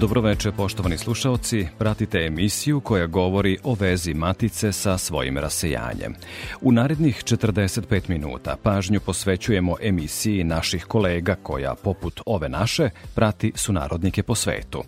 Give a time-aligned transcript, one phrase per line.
[0.00, 1.66] Dobroveče, poštovani slušaoci.
[1.78, 6.14] Pratite emisiju koja govori o vezi matice sa svojim rasejanjem.
[6.60, 14.22] U narednih 45 minuta pažnju posvećujemo emisiji naših kolega koja, poput ove naše, prati sunarodnike
[14.22, 14.82] po svetu.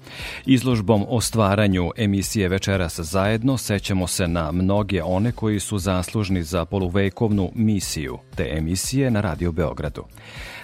[0.47, 6.65] Izložbom o stvaranju emisije Večeras zajedno sećamo se na mnoge one koji su zaslužni za
[6.65, 10.05] poluvekovnu misiju te emisije na Radio Beogradu.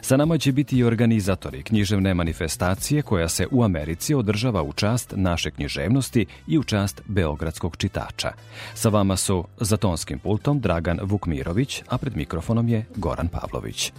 [0.01, 5.13] Sa nama će biti i organizatori književne manifestacije koja se u Americi održava u čast
[5.17, 8.33] naše književnosti i u čast beogradskog čitača.
[8.75, 13.93] Sa vama su za tonskim pultom Dragan Vukmirović, a pred mikrofonom je Goran Pavlović.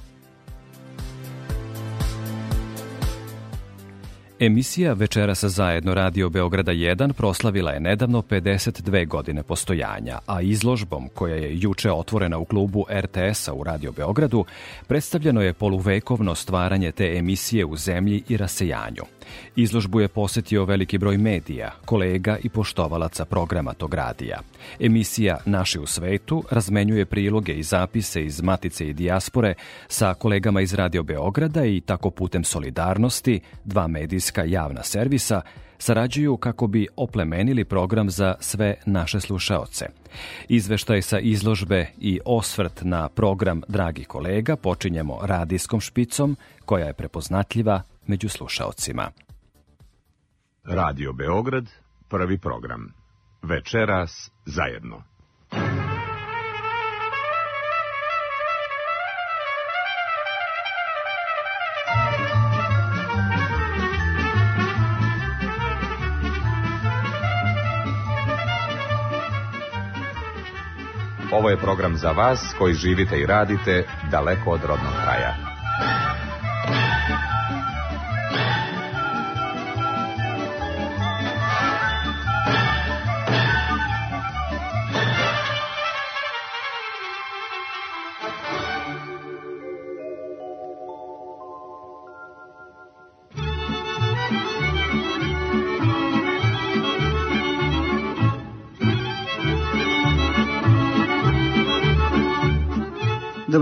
[4.41, 11.35] Emisija Večeras zajedno Radio Beograda 1 proslavila je nedavno 52 godine postojanja, a izložbom koja
[11.35, 14.45] je juče otvorena u klubu RTS-a u Radio Beogradu
[14.87, 19.03] predstavljeno je poluvekovno stvaranje te emisije u zemlji i rasejanju.
[19.55, 24.39] Izložbu je posetio veliki broj medija, kolega i poštovalaca programa tog radija.
[24.79, 29.53] Emisija Naši u svetu razmenjuje priloge i zapise iz Matice i Dijaspore
[29.87, 35.41] sa kolegama iz Radio Beograda i tako putem solidarnosti, dva medijska javna servisa,
[35.77, 39.85] sarađuju kako bi oplemenili program za sve naše slušaoce.
[40.47, 47.81] Izveštaj sa izložbe i osvrt na program Dragi kolega počinjemo radijskom špicom koja je prepoznatljiva
[48.07, 49.11] među slušaocima.
[50.63, 51.65] Radio Beograd,
[52.09, 52.93] prvi program.
[53.41, 55.08] Večeras zajedno.
[71.31, 75.35] Ovo je program za vas koji živite i radite daleko od rodnog kraja.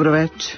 [0.07, 0.57] Dobroveče.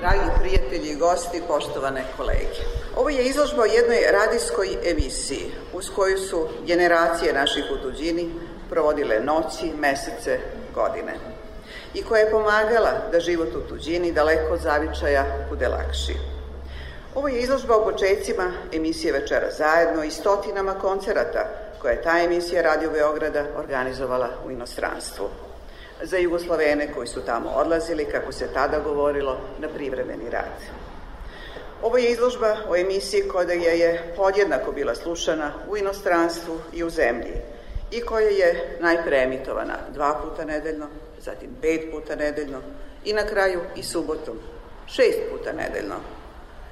[0.00, 2.62] Dragi prijatelji i gosti, poštovane kolege.
[2.96, 8.30] Ovo je izložba o jednoj radijskoj emisiji uz koju su generacije naših u tuđini
[8.70, 10.38] provodile noći, mesece,
[10.74, 11.12] godine
[11.94, 16.14] i koja je pomagala da život u tuđini daleko od zavičaja bude lakši.
[17.14, 21.46] Ovo je izložba o početcima emisije Večera zajedno i stotinama koncerata
[21.80, 25.28] koje je ta emisija Radio Beograda organizovala u inostranstvu
[26.02, 30.82] za Jugoslovene koji su tamo odlazili, kako se tada govorilo, na privremeni rad.
[31.82, 37.32] Ovo je izložba o emisiji koja je podjednako bila slušana u inostranstvu i u zemlji
[37.90, 40.86] i koja je najpre emitovana dva puta nedeljno,
[41.20, 42.58] zatim pet puta nedeljno
[43.04, 44.38] i na kraju i subotom
[44.86, 45.94] šest puta nedeljno.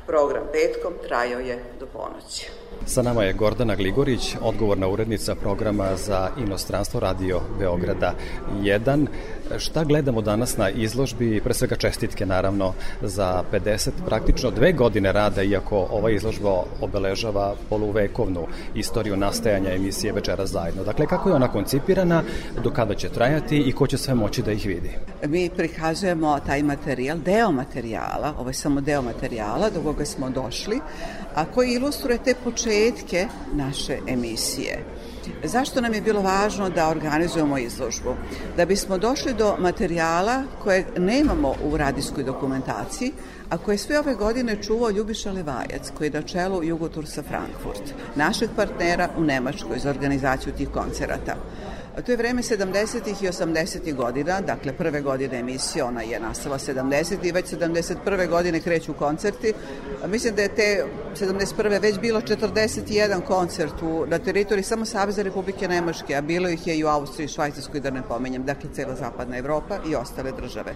[0.06, 2.50] Program petkom trajao je do ponoći.
[2.86, 8.14] Sa nama je Gordana Gligorić, odgovorna urednica programa za inostranstvo Radio Beograda
[8.62, 9.06] 1.
[9.58, 11.41] Šta gledamo danas na izložbi?
[11.44, 18.47] Pre svega čestitke naravno za 50, praktično dve godine rada, iako ova izložba obeležava poluvekovnu
[18.74, 20.84] istoriju nastajanja emisije Večera zajedno.
[20.84, 22.22] Dakle, kako je ona koncipirana,
[22.65, 24.91] do kada će trajati i ko će sve moći da ih vidi?
[25.27, 30.80] Mi prikazujemo taj materijal, deo materijala, ovo je samo deo materijala do koga smo došli,
[31.41, 34.84] a koji ilustruje te početke naše emisije.
[35.45, 38.15] Zašto nam je bilo važno da organizujemo izložbu?
[38.57, 43.13] Da bismo došli do materijala koje nemamo u radijskoj dokumentaciji,
[43.48, 48.51] a koje sve ove godine čuvao Ljubiša Levajac, koji je na čelu Jugotursa Frankfurt, našeg
[48.57, 51.37] partnera u Nemačkoj za organizaciju tih koncerata.
[52.06, 53.08] To je vreme 70.
[53.08, 53.94] i 80.
[53.94, 57.28] godina, dakle prve godine emisije, ona je nastala 70.
[57.28, 58.28] i već 71.
[58.28, 59.52] godine kreću koncerti.
[60.06, 61.82] Mislim da je te 71.
[61.82, 66.78] već bilo 41 koncert u, na teritoriji samo Saveza Republike Nemačke, a bilo ih je
[66.78, 70.74] i u Austriji, Švajcarskoj, da ne pomenjem, dakle cela zapadna Evropa i ostale države.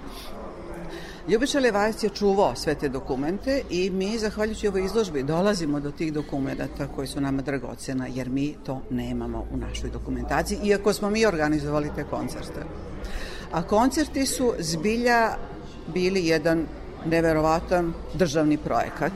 [1.29, 6.12] Ljubiša Levajac je čuvao sve te dokumente i mi, zahvaljujući ovoj izložbi, dolazimo do tih
[6.12, 11.26] dokumenta koji su nama dragocena, jer mi to nemamo u našoj dokumentaciji, iako smo mi
[11.26, 12.61] organizovali te koncerte.
[13.53, 15.31] A koncerti su zbilja
[15.94, 16.67] bili jedan
[17.06, 19.12] neverovatan državni projekat,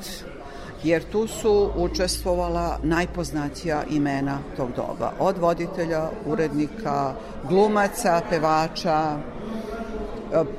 [0.85, 7.15] jer tu su učestvovala najpoznatija imena tog doba, od voditelja, urednika,
[7.49, 9.19] glumaca, pevača,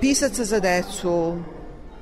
[0.01, 1.38] pisaca za decu,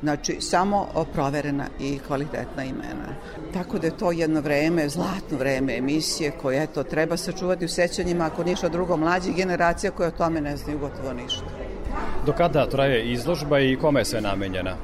[0.02, 3.16] znači samo proverena i kvalitetna imena.
[3.54, 8.26] Tako da je to jedno vreme, zlatno vreme emisije koje eto, treba sačuvati u sećanjima,
[8.26, 11.46] ako ništa drugo, mlađih generacija koje o tome ne znaju gotovo ništa.
[12.26, 14.76] Do kada traje izložba i kome je sve namenjena?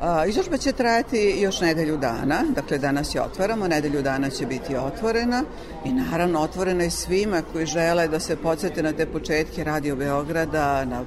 [0.00, 4.76] A, izložba će trajati još nedelju dana, dakle danas je otvaramo, nedelju dana će biti
[4.76, 5.42] otvorena
[5.84, 10.84] i naravno otvorena i svima koji žele da se podsjete na te početke Radio Beograda,
[10.84, 11.04] na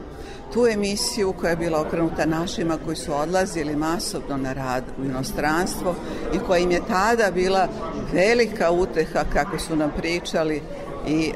[0.53, 5.95] tu emisiju koja je bila okrenuta našima koji su odlazili masovno na rad u inostranstvo
[6.33, 7.68] i koja im je tada bila
[8.13, 10.62] velika uteha kako su nam pričali
[11.07, 11.33] i e,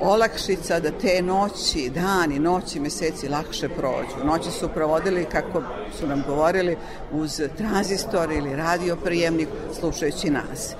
[0.00, 4.24] olakšica da te noći, dani, noći, meseci lakše prođu.
[4.24, 5.62] Noći su provodili, kako
[5.98, 6.76] su nam govorili,
[7.12, 9.48] uz tranzistor ili radio prijemnik
[9.80, 10.74] slušajući nas.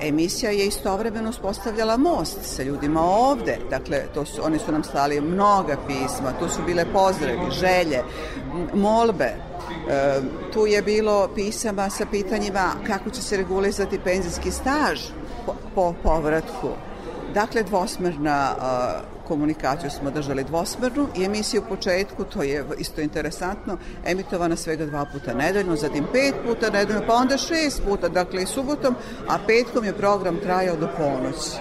[0.00, 5.20] Emisija je istovremeno uspostavljala most sa ljudima ovde, dakle to su, oni su nam slali
[5.20, 8.02] mnoga pisma, tu su bile pozdravi, želje,
[8.74, 10.20] molbe, e,
[10.52, 15.00] tu je bilo pisama sa pitanjima kako će se regulizati penzijski staž
[15.46, 16.68] po, po povratku.
[17.34, 18.54] Dakle, dvosmerna
[19.28, 23.76] komunikaciju smo držali dvosmernu i emisiju u početku, to je isto interesantno,
[24.06, 28.46] emitovana svega dva puta nedeljno, zatim pet puta nedeljno, pa onda šest puta, dakle i
[28.46, 28.94] subotom,
[29.28, 31.60] a petkom je program trajao do ponoći.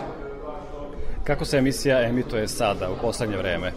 [1.24, 3.72] Kako se emisija emituje sada, u poslednje vreme?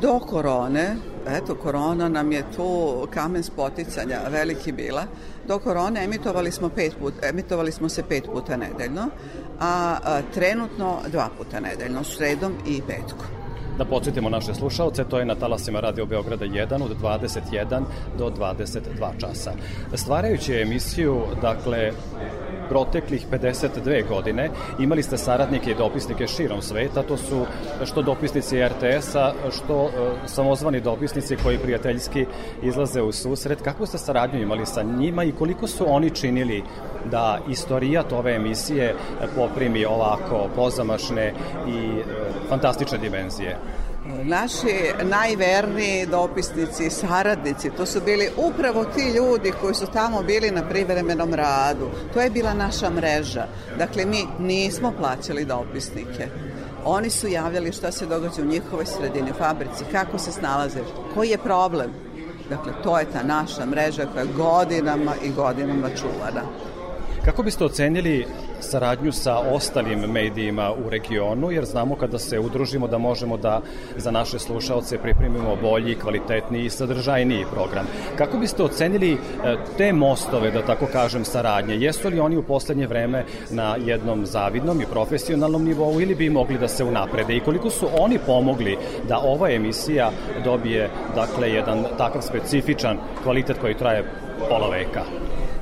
[0.00, 0.96] Do korone,
[1.28, 5.04] eto, korona nam je tu kamen spoticanja veliki bila.
[5.48, 9.08] Do korone emitovali smo, pet put, emitovali smo se pet puta nedeljno,
[9.62, 13.26] a, trenutno dva puta nedeljno, sredom i petkom.
[13.78, 17.82] Da podsjetimo naše slušalce, to je na talasima Radio Beograda 1 od 21
[18.18, 19.52] do 22 časa.
[19.94, 21.92] Stvarajući emisiju, dakle,
[22.72, 27.44] proteklih 52 godine imali ste saradnike i dopisnike širom sveta, to su
[27.84, 29.90] što dopisnici RTS-a, što e,
[30.26, 32.26] samozvani dopisnici koji prijateljski
[32.62, 33.62] izlaze u susret.
[33.62, 36.62] Kakvu ste saradnju imali sa njima i koliko su oni činili
[37.10, 38.94] da istorijat ove emisije
[39.36, 41.32] poprimi ovako pozamašne
[41.68, 42.02] i e,
[42.48, 43.58] fantastične dimenzije?
[44.24, 50.68] Naši najverniji dopisnici, saradnici, to su bili upravo ti ljudi koji su tamo bili na
[50.68, 51.90] privremenom radu.
[52.14, 53.46] To je bila naša mreža.
[53.78, 56.28] Dakle, mi nismo plaćali dopisnike.
[56.84, 60.80] Oni su javljali šta se događa u njihovoj sredini, fabrici, kako se snalaze,
[61.14, 61.90] koji je problem.
[62.50, 66.42] Dakle, to je ta naša mreža koja godinama i godinama čuvana.
[67.24, 68.26] Kako biste ocenili
[68.60, 73.60] saradnju sa ostalim medijima u regionu, jer znamo kada se udružimo da možemo da
[73.96, 77.86] za naše slušaoce pripremimo bolji, kvalitetniji i sadržajniji program.
[78.18, 79.18] Kako biste ocenili e,
[79.78, 81.76] te mostove, da tako kažem, saradnje?
[81.76, 86.58] Jesu li oni u poslednje vreme na jednom zavidnom i profesionalnom nivou ili bi mogli
[86.58, 87.36] da se unaprede?
[87.36, 90.10] I koliko su oni pomogli da ova emisija
[90.44, 94.04] dobije, dakle, jedan takav specifičan kvalitet koji traje
[94.48, 95.02] pola veka?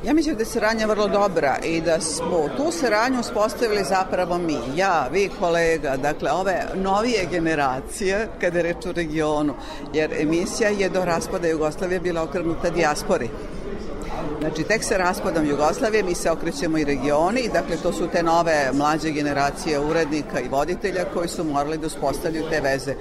[0.04, 4.58] Ja mislim da je saradnja vrlo dobra i da smo tu saradnju uspostavili zapravo mi,
[4.76, 9.54] ja, vi kolega, dakle ove novije generacije kada je reč u regionu,
[9.92, 13.28] jer emisija je do raspada Jugoslavije bila okrenuta dijaspori.
[14.40, 18.70] Znači, tek sa raspadom Jugoslavije mi se okrećemo i regioni, dakle, to su te nove
[18.72, 22.90] mlađe generacije urednika i voditelja koji su morali da uspostavljaju te veze.
[22.90, 22.96] E,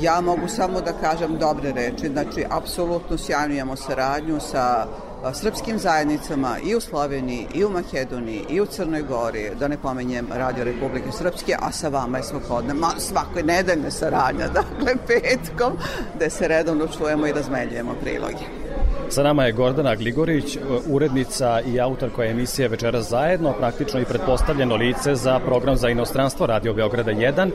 [0.00, 4.86] ja mogu samo da kažem dobre reči, znači, apsolutno sjajno imamo saradnju sa
[5.32, 10.26] srpskim zajednicama i u Sloveniji, i u Makedoniji, i u Crnoj Gori, da ne pomenjem
[10.32, 15.72] Radio Republike Srpske, a sa vama je svakodne, ma, svakoj nedeljne saradnja, dakle petkom,
[16.18, 18.44] da se redovno čujemo i razmeljujemo priloge.
[19.10, 25.14] Sa nama je Gordana Gligorić, urednica i autorka emisije Večeras zajedno, praktično i pretpostavljeno lice
[25.14, 27.50] za program za inostranstvo Radio Beograda 1.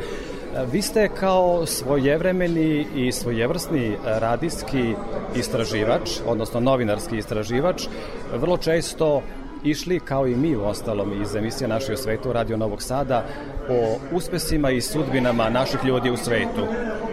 [0.72, 4.96] Vi ste kao svojevremeni i svojevrsni radijski
[5.36, 7.88] istraživač, odnosno novinarski istraživač,
[8.34, 9.22] vrlo često
[9.64, 13.26] išli, kao i mi u ostalom iz emisije Naše u svetu Radio Novog Sada,
[13.70, 16.68] o uspesima i sudbinama naših ljudi u svetu.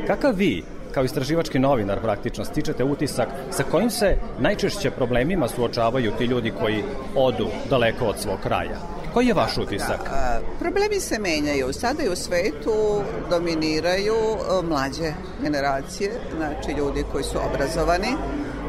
[0.07, 0.63] Kakav vi
[0.95, 6.85] kao istraživački novinar praktično stičete utisak sa kojim se najčešće problemima suočavaju ti ljudi koji
[7.17, 9.00] odu daleko od svog kraja?
[9.15, 10.01] Koji je vaš utisak?
[10.05, 11.73] Da, problemi se menjaju.
[11.73, 14.15] Sada i u svetu dominiraju
[14.63, 15.13] mlađe
[15.43, 18.17] generacije, znači ljudi koji su obrazovani,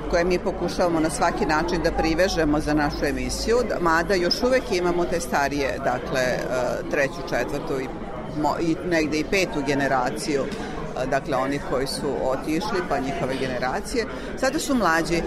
[0.10, 5.05] koje mi pokušavamo na svaki način da privežemo za našu emisiju, mada još uvek imamo
[5.05, 6.21] te starije, dakle
[6.91, 7.88] treću, četvrtu i,
[8.62, 10.43] i negde i petu generaciju
[11.10, 14.05] dakle oni koji su otišli pa njihove generacije.
[14.38, 15.21] Sada su mlađi,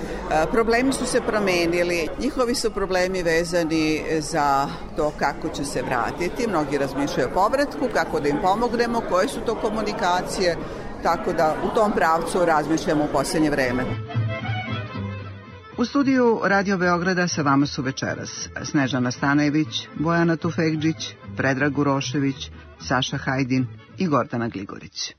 [0.53, 6.79] problemi su se promenili, njihovi su problemi vezani za to kako će se vratiti, mnogi
[6.79, 10.57] razmišljaju o povratku, kako da im pomognemo, koje su to komunikacije,
[11.03, 13.85] tako da u tom pravcu razmišljamo u poslednje vreme.
[15.79, 23.17] U studiju Radio Beograda sa vama su večeras Snežana Stanojević, Bojana Tufekđić, Predrag Urošević, Saša
[23.17, 23.67] Hajdin
[23.99, 25.15] i Gordana Gligorić.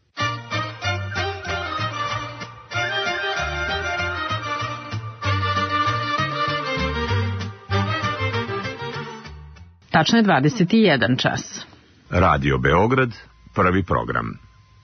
[9.96, 11.66] Tačno je 21 čas.
[12.10, 13.10] Radio Beograd,
[13.54, 14.26] prvi program.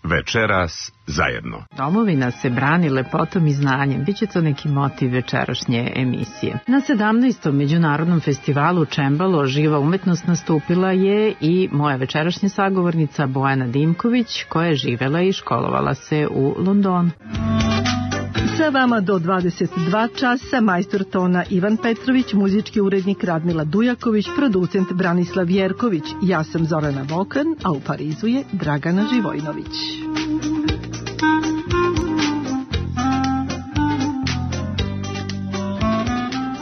[0.04, 1.64] Večeras zajedno.
[1.78, 4.04] Domovina se brani lepotom i znanjem.
[4.04, 6.60] Biće to neki motiv večerašnje emisije.
[6.68, 7.52] Na 17.
[7.52, 14.76] Međunarodnom festivalu Čembalo živa umetnost nastupila je i moja večerašnja sagovornica Bojana Dimković koja je
[14.76, 17.10] živela i školovala se u Londonu.
[18.58, 25.50] Sa vama do 22 časa majstor tona Ivan Petrović, muzički urednik Radmila Dujaković, producent Branislav
[25.50, 29.76] Jerković, ja sam Zorana Vokan, a u Parizu je Dragana Živojnović.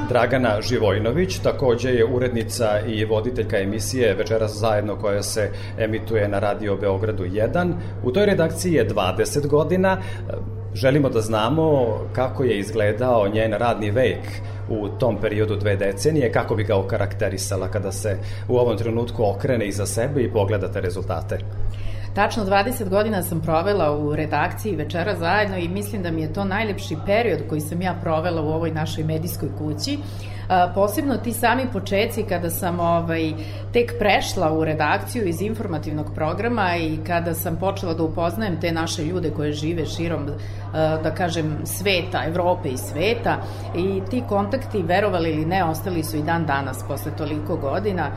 [0.10, 6.78] Dragana Živojnović, takođe je urednica i voditeljka emisije Večeras zajedno koja se emituje na radio
[6.78, 7.74] Beogradu 1.
[8.04, 9.98] U toj redakciji je 20 godina.
[10.74, 14.20] Želimo da znamo kako je izgledao njen radni vek
[14.70, 19.68] u tom periodu dve decenije, kako bi ga okarakterisala kada se u ovom trenutku okrene
[19.68, 21.38] iza sebe i pogledate rezultate.
[22.14, 26.46] Tačno 20 godina sam provela u redakciji Večera zajedno i mislim da mi je to
[26.46, 29.98] najlepši period koji sam ja provela u ovoj našoj medijskoj kući.
[30.76, 33.34] Posebno ti sami počeci kada sam ovaj,
[33.74, 39.04] tek prešla u redakciju iz informativnog programa i kada sam počela da upoznajem te naše
[39.04, 40.28] ljude koje žive širom,
[41.04, 43.38] da kažem, sveta, Evrope i sveta
[43.76, 48.12] i ti kontakti, verovali ili ne, ostali su i dan danas posle toliko godina.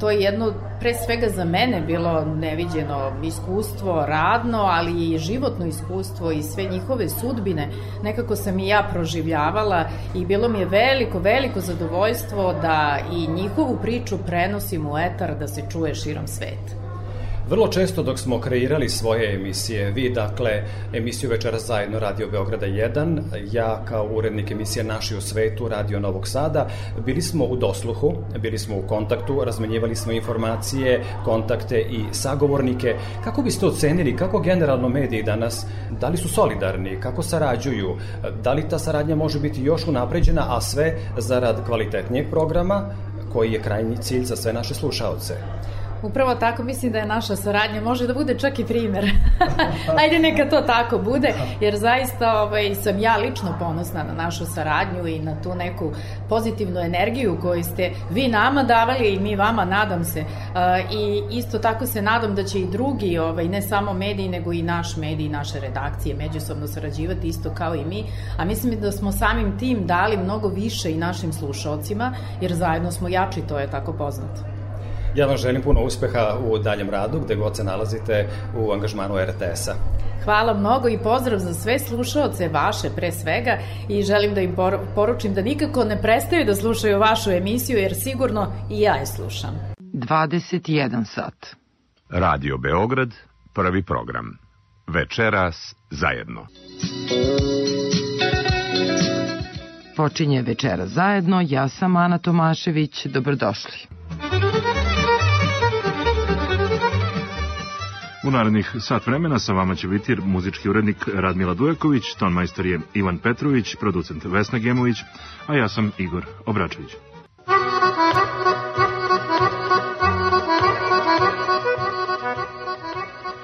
[0.00, 6.30] To je jedno, pre svega za mene, bilo neviđeno iskustvo, radno, ali i životno iskustvo
[6.30, 7.68] i sve njihove sudbine.
[8.02, 9.84] Nekako sam i ja proživljavala
[10.14, 15.48] i bilo mi je veliko, veliko zadovoljstvo da i njihovu priču prenosim u etar da
[15.48, 16.79] se čuje širom sveta.
[17.50, 20.50] Vrlo često dok smo kreirali svoje emisije, vi dakle
[20.92, 23.20] emisiju Večera zajedno Radio Beograda 1,
[23.52, 26.68] ja kao urednik emisije Naši u svetu Radio Novog Sada,
[27.06, 32.96] bili smo u dosluhu, bili smo u kontaktu, razmenjivali smo informacije, kontakte i sagovornike.
[33.24, 35.66] Kako biste ocenili kako generalno mediji danas,
[36.00, 37.96] da li su solidarni, kako sarađuju,
[38.42, 42.90] da li ta saradnja može biti još unapređena, a sve zarad kvalitetnijeg programa
[43.32, 45.34] koji je krajnji cilj za sve naše slušaoce?
[46.02, 49.04] Upravo tako mislim da je naša saradnja može da bude čak i primer.
[50.00, 55.06] Ajde neka to tako bude, jer zaista ovaj, sam ja lično ponosna na našu saradnju
[55.06, 55.92] i na tu neku
[56.28, 60.24] pozitivnu energiju koju ste vi nama davali i mi vama, nadam se.
[60.92, 64.62] I isto tako se nadam da će i drugi, ovaj, ne samo mediji, nego i
[64.62, 68.04] naš medij naše redakcije međusobno sarađivati isto kao i mi.
[68.38, 73.08] A mislim da smo samim tim dali mnogo više i našim slušalcima, jer zajedno smo
[73.08, 74.59] jači, to je tako poznato.
[75.14, 79.74] Ja vam želim puno uspeha u daljem radu, gde god se nalazite u angažmanu RTS-a.
[80.24, 84.56] Hvala mnogo i pozdrav za sve slušaoce vaše pre svega i želim da im
[84.94, 89.58] poručim da nikako ne prestaju da slušaju vašu emisiju jer sigurno i ja je slušam.
[89.78, 91.56] 21 sat.
[92.10, 93.10] Radio Beograd,
[93.54, 94.38] prvi program.
[94.86, 96.46] Večeras zajedno.
[99.96, 103.99] Počinje večera zajedno, ja sam Ana Tomašević, dobrodošli.
[108.22, 113.18] U narednih sat vremena sa vama će biti muzički urednik Radmila Dujaković, tonmajstor je Ivan
[113.18, 114.96] Petrović, producent Vesna Gemović,
[115.46, 116.90] a ja sam Igor Obračević.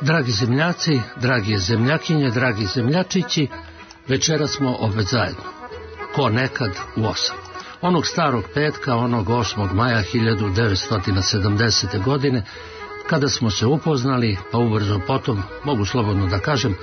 [0.00, 3.48] Dragi zemljaci, dragi zemljakinje, dragi zemljačići,
[4.08, 5.42] večera smo opet zajedno.
[6.14, 7.36] Ko nekad u osam.
[7.80, 9.72] onog starog petka, onog 8.
[9.74, 12.04] maja 1970.
[12.04, 12.44] godine,
[13.10, 16.74] kada smo se upoznali, pa ubrzo potom, mogu slobodno da kažem,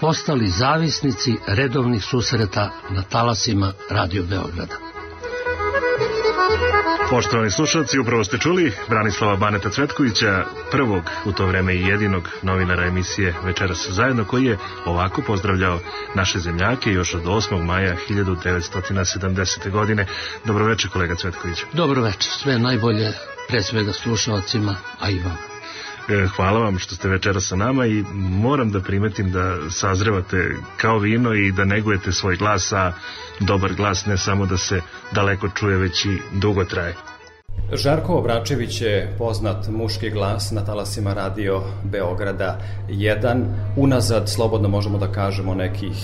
[0.00, 4.76] postali zavisnici redovnih susreta na talasima Radio Beograda.
[7.10, 12.86] Poštovani slušalci, upravo ste čuli Branislava Baneta Cvetkovića, prvog u to vreme i jedinog novinara
[12.86, 15.80] emisije Večeras zajedno, koji je ovako pozdravljao
[16.14, 17.64] naše zemljake još od 8.
[17.64, 19.70] maja 1970.
[19.70, 20.06] godine.
[20.44, 21.58] Dobroveče, kolega Cvetković.
[21.72, 23.12] Dobroveče, sve najbolje,
[23.48, 25.55] pre svega slušalcima, a i vama.
[26.08, 30.98] E, hvala vam što ste večera sa nama i moram da primetim da sazrevate kao
[30.98, 32.92] vino i da negujete svoj glas, a
[33.40, 34.80] dobar glas ne samo da se
[35.12, 36.94] daleko čuje, već i dugo traje.
[37.72, 42.58] Žarko Obračević je poznat muški glas na talasima radio Beograda
[42.88, 43.44] 1,
[43.76, 45.96] unazad slobodno možemo da kažemo nekih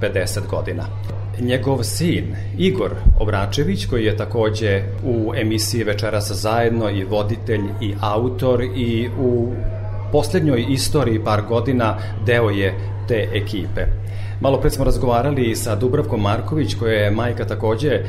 [0.00, 0.84] 50 godina.
[1.40, 8.62] Njegov sin, Igor Obračević, koji je takođe u emisiji Večeras zajedno i voditelj i autor
[8.62, 9.52] i u
[10.12, 12.74] poslednjoj istoriji par godina deo je
[13.08, 13.86] te ekipe.
[14.40, 18.04] Malo pre smo razgovarali sa Dubravkom Marković, koja je majka takođe e,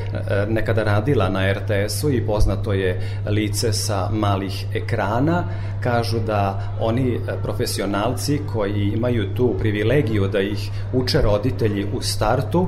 [0.50, 5.44] nekada radila na RTS-u i poznato je lice sa malih ekrana.
[5.84, 12.68] Kažu da oni e, profesionalci koji imaju tu privilegiju da ih uče roditelji u startu,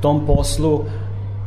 [0.00, 0.84] tom poslu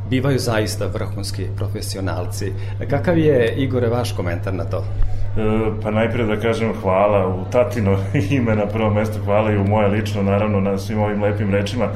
[0.09, 2.53] bivaju zaista vrhunski profesionalci.
[2.89, 4.77] Kakav je, Igore, vaš komentar na to?
[4.77, 7.97] E, pa najpre da kažem hvala u tatino
[8.31, 11.85] ime na prvo mesto, hvala i u moje lično, naravno, na svim ovim lepim rečima.
[11.85, 11.89] E,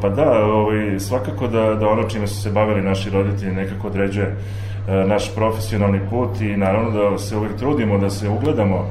[0.00, 4.26] pa da, ovaj, svakako da, da ono čime su se bavili naši roditelji nekako određuje
[4.26, 8.90] e, naš profesionalni put i naravno da se uvek trudimo da se ugledamo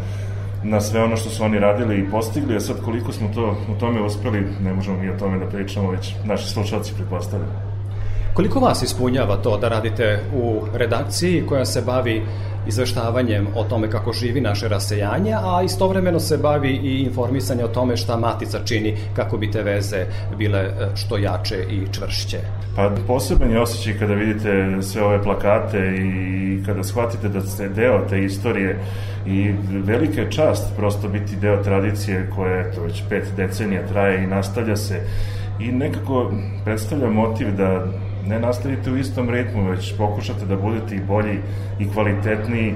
[0.63, 3.79] na sve ono što su oni radili i postigli, a sad koliko smo to u
[3.79, 7.66] tome uspeli, ne možemo mi o tome da pričamo, već naši slušalci pretpostavljaju.
[8.33, 12.21] Koliko vas ispunjava to da radite u redakciji koja se bavi
[12.67, 17.97] izveštavanjem o tome kako živi naše rasejanje, a istovremeno se bavi i informisanje o tome
[17.97, 20.05] šta matica čini kako bi te veze
[20.37, 22.37] bile e, što jače i čvršće.
[22.75, 28.05] Pa poseban je osjećaj kada vidite sve ove plakate i kada shvatite da ste deo
[28.09, 28.79] te istorije
[29.25, 34.23] i velika je čast prosto biti deo tradicije koja je to već pet decenija traje
[34.23, 35.01] i nastavlja se
[35.59, 36.31] i nekako
[36.65, 37.85] predstavlja motiv da
[38.27, 41.39] ne nastavite u istom ritmu, već pokušate da budete i bolji
[41.79, 42.75] i kvalitetniji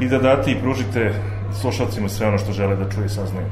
[0.00, 1.12] i da date i pružite
[1.60, 3.46] slušalcima sve ono što žele da čuje i saznaju.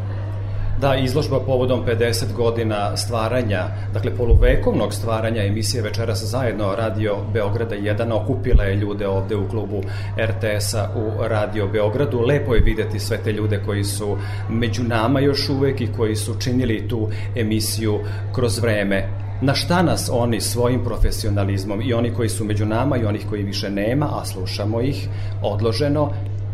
[0.80, 8.12] Da, izložba povodom 50 godina stvaranja, dakle poluvekovnog stvaranja emisije Večeras zajedno Radio Beograda 1
[8.12, 9.82] okupila je ljude ovde u klubu
[10.18, 12.20] RTS-a u Radio Beogradu.
[12.20, 14.18] Lepo je videti sve te ljude koji su
[14.50, 17.98] među nama još uvek i koji su činili tu emisiju
[18.34, 23.04] kroz vreme na šta nas oni svojim profesionalizmom i oni koji su među nama i
[23.04, 25.08] onih koji više nema, a slušamo ih
[25.42, 26.12] odloženo,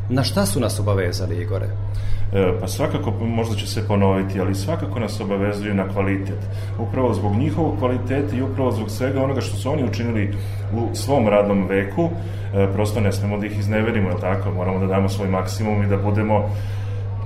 [0.08, 1.66] na šta su nas obavezali, Igore?
[2.32, 6.38] E, pa svakako, možda će se ponoviti, ali svakako nas obavezuju na kvalitet.
[6.78, 10.34] Upravo zbog njihovog kvaliteta i upravo zbog svega onoga što su oni učinili
[10.72, 12.10] u svom radnom veku,
[12.54, 14.50] e, prosto ne smemo da ih izneverimo, je tako?
[14.50, 16.50] Moramo da damo svoj maksimum i da budemo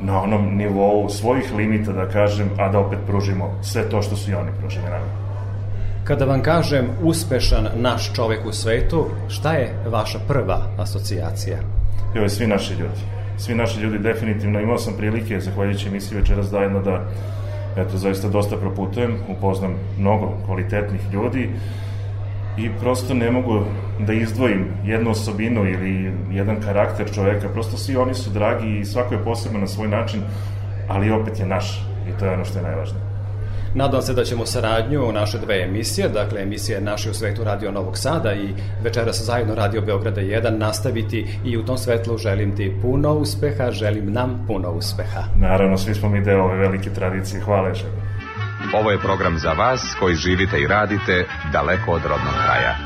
[0.01, 4.31] na onom nivou svojih limita, da kažem, a da opet pružimo sve to što su
[4.31, 5.28] i oni pružili nama.
[6.09, 11.59] Kada vam kažem uspešan naš čovek u svetu, šta je vaša prva asocijacija?
[12.15, 13.01] Evo, svi naši ljudi.
[13.39, 14.61] Svi naši ljudi definitivno.
[14.61, 17.05] Imao sam prilike, zahvaljujući emisiji večeras zajedno, da
[17.77, 21.51] eto, zaista dosta proputujem, upoznam mnogo kvalitetnih ljudi
[22.59, 23.65] i prosto ne mogu
[24.07, 29.15] da izdvojim jednu osobinu ili jedan karakter čoveka, prosto svi oni su dragi i svako
[29.15, 30.23] je posebno na svoj način,
[30.89, 33.08] ali opet je naš i to je ono što je najvažnije.
[33.75, 37.71] Nadam se da ćemo saradnju u naše dve emisije, dakle emisije Naše u svetu Radio
[37.71, 42.77] Novog Sada i večeras zajedno Radio Beograda 1 nastaviti i u tom svetlu želim ti
[42.83, 45.23] puno uspeha, želim nam puno uspeha.
[45.37, 47.41] Naravno, svi smo mi deo ove velike tradicije.
[47.41, 47.79] Hvala još
[48.75, 52.77] Ovo je program za vas koji živite i radite daleko od rodnog kraja.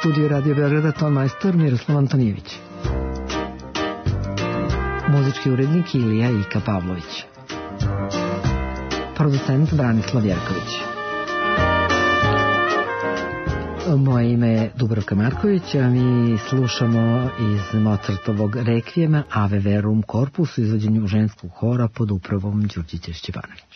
[0.00, 2.58] Studiju Radio Beograda ton majstor Miroslav Antonijević.
[5.08, 7.24] Muzički urednik Ilija Ika Pavlović.
[9.16, 10.70] Producent Branislav Jerković.
[13.96, 20.60] Moje ime je Dubrovka Marković, a mi slušamo iz Mozartovog rekvijema Ave Verum Corpus u
[20.60, 23.69] izvođenju ženskog hora pod upravom Đurđića Šćepanović.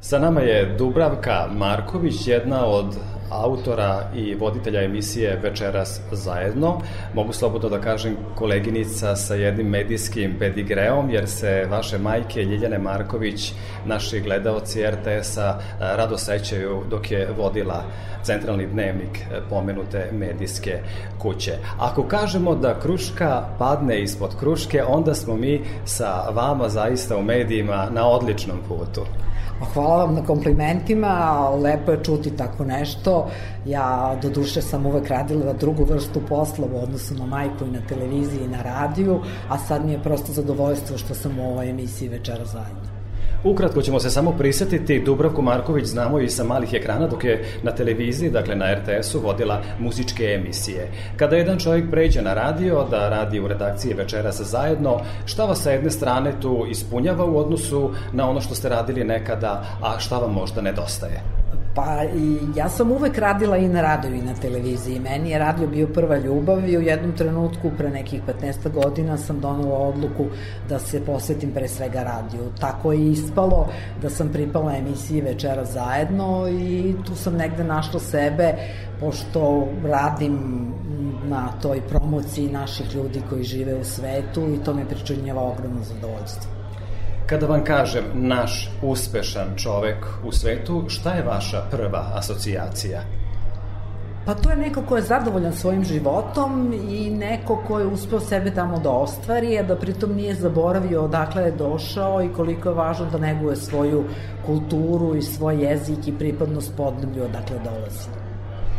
[0.00, 2.96] Sa nama je Dubravka Marković, jedna od
[3.30, 6.80] autora i voditelja emisije Večeras zajedno.
[7.14, 13.52] Mogu slobodno da kažem koleginica sa jednim medijskim pedigreom, jer se vaše majke Ljiljane Marković,
[13.86, 17.82] naši gledaoci RTS-a, rado sećaju dok je vodila
[18.22, 20.78] centralni dnevnik pomenute medijske
[21.18, 21.52] kuće.
[21.78, 27.88] Ako kažemo da kruška padne ispod kruške, onda smo mi sa vama zaista u medijima
[27.90, 29.00] na odličnom putu.
[29.58, 33.30] Hvala vam na komplimentima, lepo je čuti tako nešto.
[33.66, 37.80] Ja do duše sam uvek radila drugu vrstu posla u odnosu na majku i na
[37.88, 42.08] televiziji i na radiju, a sad mi je prosto zadovoljstvo što sam u ovoj emisiji
[42.08, 42.97] večera zajedno.
[43.44, 47.70] Ukratko ćemo se samo prisetiti, Dubravku Marković znamo i sa malih ekrana dok je na
[47.70, 50.88] televiziji, dakle na RTS-u, vodila muzičke emisije.
[51.16, 55.70] Kada jedan čovjek pređe na radio, da radi u redakciji Večeras zajedno, šta vas sa
[55.70, 60.32] jedne strane tu ispunjava u odnosu na ono što ste radili nekada, a šta vam
[60.32, 61.37] možda nedostaje?
[61.78, 65.00] Pa i ja sam uvek radila i na radiju i na televiziji.
[65.00, 69.40] Meni je radio bio prva ljubav i u jednom trenutku, pre nekih 15 godina, sam
[69.40, 70.26] donela odluku
[70.68, 72.50] da se posvetim pre svega radiju.
[72.60, 73.68] Tako je ispalo
[74.02, 78.54] da sam pripala emisiji Večera zajedno i tu sam negde našla sebe,
[79.00, 80.38] pošto radim
[81.28, 86.57] na toj promociji naših ljudi koji žive u svetu i to me pričinjava ogromno zadovoljstvo.
[87.28, 93.00] Kada vam kažem naš uspešan čovek u svetu, šta je vaša prva asocijacija?
[94.26, 98.54] Pa to je neko ko je zadovoljan svojim životom i neko ko je uspeo sebe
[98.54, 103.06] tamo da ostvari, a da pritom nije zaboravio odakle je došao i koliko je važno
[103.12, 104.04] da neguje svoju
[104.46, 108.27] kulturu i svoj jezik i pripadnost podneblju odakle dolazi.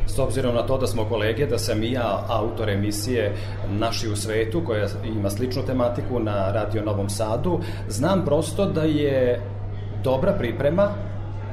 [0.10, 3.36] S obzirom na to da smo kolege, da sam i ja autor emisije
[3.70, 9.42] Naši u svetu, koja ima sličnu tematiku na Radio Novom Sadu, znam prosto da je
[10.04, 10.90] dobra priprema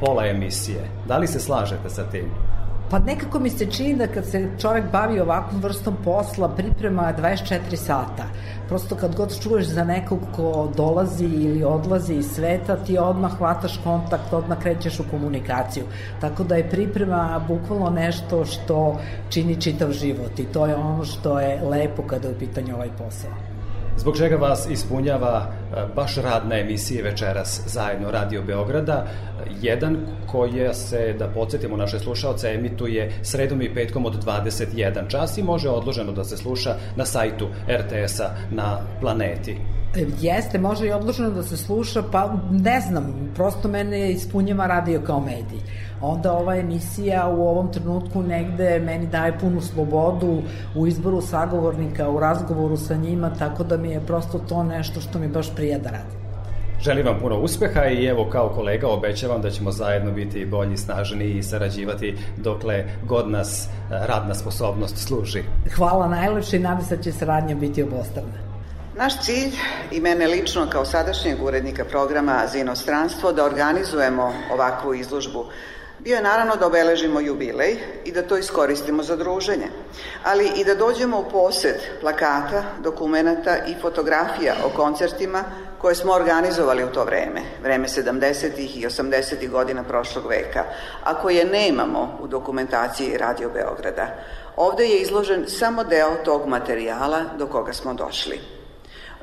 [0.00, 0.80] pola emisije.
[1.08, 2.45] Da li se slažete sa tim?
[2.90, 7.76] Pa nekako mi se čini da kad se čovek bavi ovakvom vrstom posla, priprema 24
[7.76, 8.24] sata.
[8.68, 13.80] Prosto kad god čuješ za nekog ko dolazi ili odlazi iz sveta, ti odmah hvataš
[13.84, 15.84] kontakt, odmah krećeš u komunikaciju.
[16.20, 21.40] Tako da je priprema bukvalno nešto što čini čitav život i to je ono što
[21.40, 23.55] je lepo kada je u pitanju ovaj posao.
[23.96, 29.06] Zbog čega vas ispunjava e, baš rad na emisiji večeras zajedno Radio Beograda,
[29.62, 35.42] jedan koja se, da podsjetimo naše slušalce, emituje sredom i petkom od 21 čas i
[35.42, 39.56] može odloženo da se sluša na sajtu RTS-a na planeti.
[39.94, 45.00] E, jeste, može i odloženo da se sluša, pa ne znam, prosto mene ispunjava radio
[45.06, 45.60] kao medij
[46.00, 50.42] onda ova emisija u ovom trenutku negde meni daje punu slobodu
[50.74, 55.18] u izboru sagovornika, u razgovoru sa njima, tako da mi je prosto to nešto što
[55.18, 56.26] mi baš prija da radim.
[56.80, 61.24] Želim vam puno uspeha i evo kao kolega obećavam da ćemo zajedno biti bolji, snažni
[61.24, 65.42] i sarađivati dokle god nas radna sposobnost služi.
[65.76, 68.45] Hvala najlepše i nadam se da će saradnja biti obostrana.
[68.96, 69.52] Naš cilj
[69.90, 75.46] i mene lično kao sadašnjeg urednika programa za inostranstvo da organizujemo ovakvu izložbu
[75.98, 79.68] bio je naravno da obeležimo jubilej i da to iskoristimo za druženje,
[80.24, 85.44] ali i da dođemo u posed plakata, dokumenta i fotografija o koncertima
[85.78, 88.50] koje smo organizovali u to vreme, vreme 70.
[88.58, 89.50] i 80.
[89.50, 90.64] godina prošlog veka,
[91.04, 94.06] a koje nemamo u dokumentaciji Radio Beograda.
[94.56, 98.55] Ovde je izložen samo deo tog materijala do koga smo došli.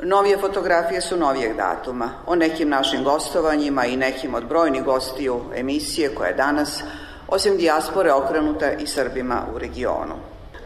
[0.05, 6.15] Novije fotografije su novijeg datuma, o nekim našim gostovanjima i nekim od brojnih gostiju emisije
[6.15, 6.83] koja je danas,
[7.27, 10.15] osim dijaspore, okrenuta i Srbima u regionu.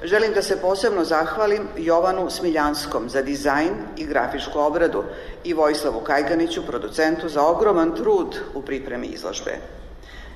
[0.04, 5.04] Želim da se posebno zahvalim Jovanu Smiljanskom za dizajn i grafičku obradu
[5.43, 9.58] i Vojislavu Kajganiću, producentu, za ogroman trud u pripremi izložbe.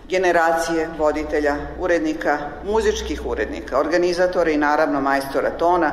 [0.09, 5.91] Generacije voditelja, urednika, muzičkih urednika, organizatora i naravno majstora tona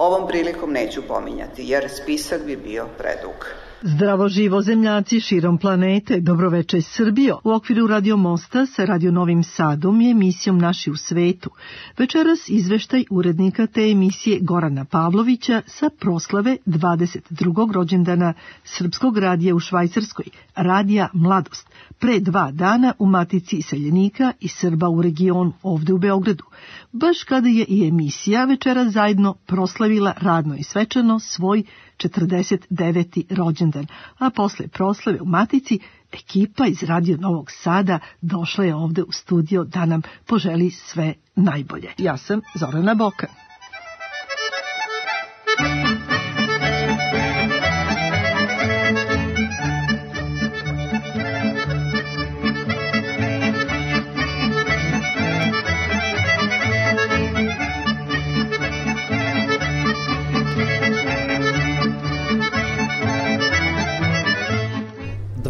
[0.00, 3.46] ovom prilikom neću pominjati, jer spisak bi bio predug.
[3.82, 7.38] Zdravo živo zemljaci širom planete, dobroveče Srbijo.
[7.44, 11.50] U okviru Radio Mosta sa Radio Novim Sadom i emisijom Naši u svetu.
[11.98, 17.72] Večeras izveštaj urednika te emisije Gorana Pavlovića sa proslave 22.
[17.72, 18.34] rođendana
[18.64, 20.24] Srpskog radija u Švajcarskoj,
[20.56, 21.68] Radija Mladost,
[22.00, 26.44] pre dva dana u Matici iseljenika i Srba u regionu, ovde u Beogradu,
[26.92, 31.62] baš kada je i emisija večera zajedno proslavila radno i svečano svoj
[31.96, 33.34] 49.
[33.36, 33.86] rođendan,
[34.18, 35.78] a posle proslave u Matici
[36.12, 41.88] ekipa iz Radio Novog Sada došla je ovde u studio da nam poželi sve najbolje.
[41.98, 43.39] Ja sam Zorana Boka.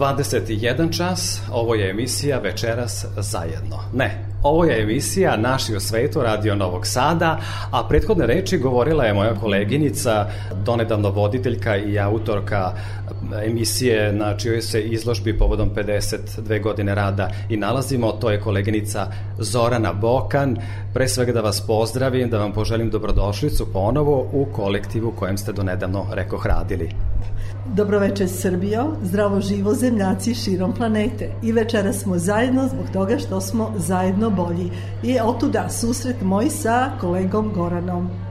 [0.00, 3.78] 21 čas, ovo je emisija Večeras zajedno.
[3.94, 7.38] Ne, ovo je emisija Naši u svetu, Radio Novog Sada,
[7.70, 10.26] a prethodne reči govorila je moja koleginica,
[10.64, 12.72] donedavno voditeljka i autorka
[13.44, 19.06] emisije na čijoj se izložbi povodom 52 godine rada i nalazimo, to je koleginica
[19.38, 20.56] Zorana Bokan.
[20.94, 26.06] Pre svega da vas pozdravim, da vam poželim dobrodošlicu ponovo u kolektivu kojem ste donedavno
[26.12, 26.90] reko radili.
[27.74, 31.30] Dobroveče Srbijo, zdravo živo zemljaci širom planete.
[31.42, 34.70] I večera smo zajedno zbog toga što smo zajedno bolji.
[35.02, 38.29] I otuda susret moj sa kolegom Goranom.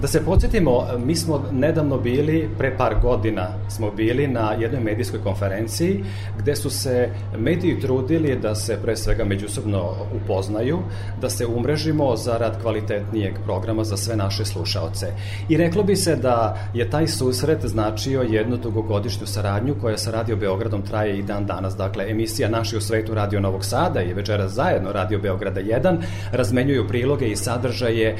[0.00, 5.22] Da se podsjetimo, mi smo nedavno bili, pre par godina smo bili na jednoj medijskoj
[5.22, 6.04] konferenciji
[6.38, 10.78] gde su se mediji trudili da se pre svega međusobno upoznaju,
[11.20, 15.06] da se umrežimo zarad kvalitetnijeg programa za sve naše slušaoce.
[15.48, 20.36] I reklo bi se da je taj susret značio jednu dugogodišnju saradnju koja sa Radio
[20.36, 21.76] Beogradom traje i dan danas.
[21.76, 25.96] Dakle, emisija Naši u svetu Radio Novog Sada i večera zajedno Radio Beograda 1
[26.32, 28.16] razmenjuju priloge i sadržaje e,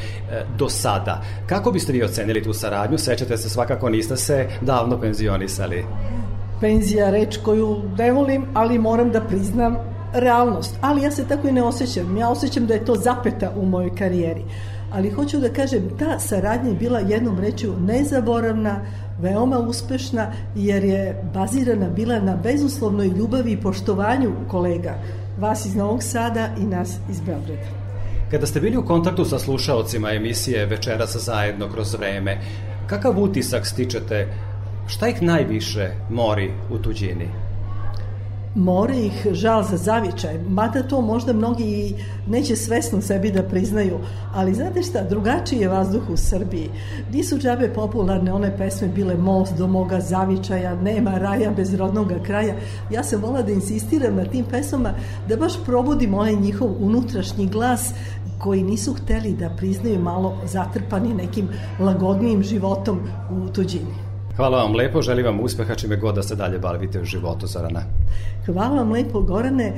[0.59, 1.23] do sada.
[1.47, 2.99] Kako Kako biste vi ocenili tu saradnju?
[2.99, 5.85] Sećate se, svakako niste se davno penzionisali.
[6.61, 9.77] Penzija reč koju ne volim, ali moram da priznam
[10.15, 10.75] realnost.
[10.81, 12.17] Ali ja se tako i ne osjećam.
[12.17, 14.45] Ja osjećam da je to zapeta u mojoj karijeri.
[14.93, 18.81] Ali hoću da kažem, ta saradnja je bila jednom rečju nezaboravna,
[19.21, 24.95] veoma uspešna, jer je bazirana bila na bezuslovnoj ljubavi i poštovanju kolega,
[25.39, 27.86] vas iz Novog Sada i nas iz Beograda.
[28.31, 32.39] Kada ste bili u kontaktu sa slušaocima emisije Večeras zajedno kroz vreme,
[32.87, 34.29] kakav utisak stičete,
[34.87, 37.29] šta ih najviše mori u tuđini?
[38.57, 41.95] more ih žal za zavičaj, mada to možda mnogi
[42.27, 43.99] neće svesno sebi da priznaju,
[44.35, 46.71] ali znate šta, drugačiji je vazduh u Srbiji.
[47.13, 52.55] Nisu džabe popularne one pesme bile most do moga zavičaja, nema raja bez rodnog kraja.
[52.91, 54.93] Ja sam volila da insistiram na tim pesmama
[55.29, 57.93] da baš probudim onaj njihov unutrašnji glas
[58.39, 61.49] koji nisu hteli da priznaju malo zatrpani nekim
[61.81, 64.07] lagodnijim životom u tuđini.
[64.37, 67.83] Hvala vam lepo, želim vam uspeha čime god da se dalje bavite u životu, Zorana.
[68.47, 69.73] Hvala vam lepo, Gorane.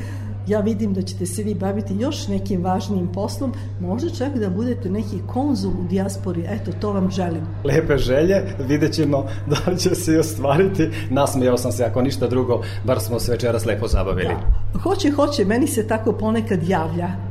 [0.47, 4.91] Ja vidim da ćete se vi baviti još nekim važnijim poslom, možda čak da budete
[4.91, 7.47] neki konzul u dijaspori, eto, to vam želim.
[7.65, 10.89] Lepe želje, vidjet ćemo da li će se i ostvariti.
[11.11, 14.35] Nasmijao sam se, ako ništa drugo, bar smo se večeras lepo zabavili.
[14.75, 14.79] Da.
[14.81, 17.28] Hoće, hoće, meni se tako ponekad javlja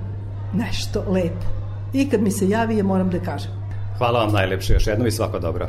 [0.57, 1.45] nešto lepo.
[1.93, 3.51] I kad mi se javi, je moram da kažem.
[3.97, 5.67] Hvala vam najlepše još jednom i svako dobro.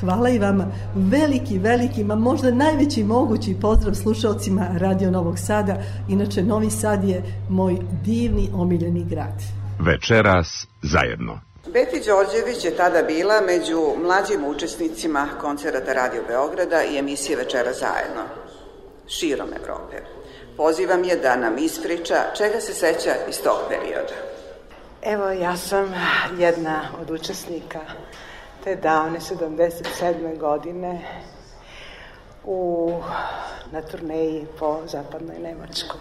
[0.00, 0.66] Hvala i vama.
[0.94, 5.82] Veliki, veliki, ma možda najveći mogući pozdrav slušalcima Radio Novog Sada.
[6.08, 9.42] Inače, Novi Sad je moj divni, omiljeni grad.
[9.78, 11.40] Večeras zajedno.
[11.72, 18.22] Beti Đorđević je tada bila među mlađim učesnicima koncerata Radio Beograda i emisije Večera zajedno,
[19.06, 20.13] širom Evrope.
[20.56, 24.14] Pozivam je da nam ispriča čega se seća iz tog perioda.
[25.02, 25.94] Evo, ja sam
[26.38, 27.80] jedna od učesnika
[28.64, 30.38] te davne 77.
[30.38, 31.00] godine
[32.44, 32.92] u,
[33.72, 36.00] na turneji po zapadnoj Nemačkoj.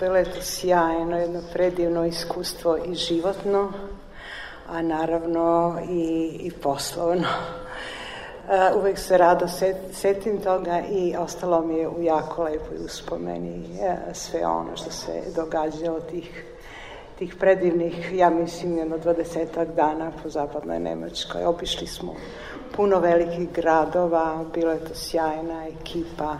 [0.00, 3.72] Bilo je to sjajno, jedno predivno iskustvo i životno,
[4.68, 7.28] a naravno i, i poslovno.
[8.48, 13.64] Uh, uvek se rado set, setim toga i ostalo mi je u jako lepoj uspomeni
[13.72, 16.44] uh, sve ono što se događalo tih
[17.18, 21.44] tih predivnih, ja mislim, jedno dvadesetak dana po zapadnoj Nemačkoj.
[21.44, 22.14] Obišli smo
[22.76, 26.36] puno velikih gradova, bilo je to sjajna ekipa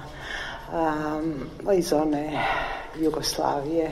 [0.73, 1.35] um,
[1.73, 2.44] iz one
[2.97, 3.90] Jugoslavije,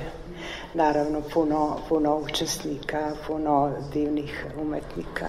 [0.74, 5.26] naravno puno, puno učesnika, puno divnih umetnika.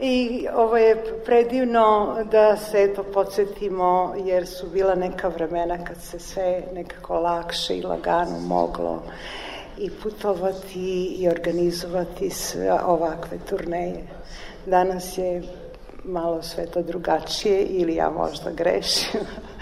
[0.00, 6.18] I ovo je predivno da se to podsjetimo jer su bila neka vremena kad se
[6.18, 9.02] sve nekako lakše i lagano moglo
[9.78, 14.06] i putovati i organizovati sve ovakve turneje.
[14.66, 15.42] Danas je
[16.04, 19.20] malo sve to drugačije ili ja možda grešim.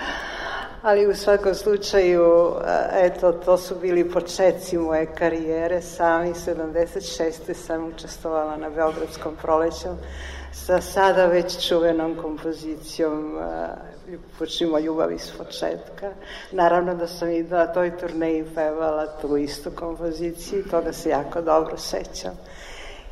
[0.83, 2.55] Ali u svakom slučaju,
[2.93, 5.83] eto, to su bili početci moje karijere.
[5.83, 7.55] Sami 76.
[7.55, 9.89] sam učestvovala na Beogradskom proleću
[10.53, 13.39] sa sada već čuvenom kompozicijom
[14.39, 16.11] počnimo ljubav iz početka.
[16.53, 21.77] Naravno da sam i na toj turneji pevala tu istu kompoziciju, toga se jako dobro
[21.77, 22.39] sećam.